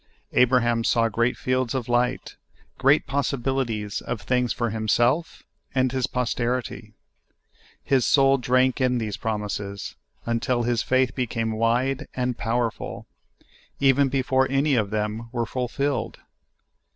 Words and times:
Abraham 0.33 0.83
saw 0.83 1.09
great 1.09 1.37
fields 1.37 1.75
of 1.75 1.87
light— 1.87 2.35
great 2.79 3.05
possibilities 3.05 4.01
of 4.01 4.19
things 4.19 4.51
for 4.51 4.71
himself 4.71 5.43
and 5.75 5.91
his 5.91 6.07
posterity. 6.07 6.93
His 7.83 8.03
soul 8.03 8.39
drank 8.39 8.81
in 8.81 8.97
these 8.97 9.15
promises, 9.15 9.95
until 10.25 10.63
his 10.63 10.81
faith 10.81 11.13
became 11.13 11.51
wide 11.51 12.07
and 12.15 12.35
powerful, 12.35 13.05
even 13.79 14.09
before 14.09 14.49
any 14.49 14.73
of 14.73 14.89
them 14.89 15.29
were 15.31 15.45
fulfilled. 15.45 16.17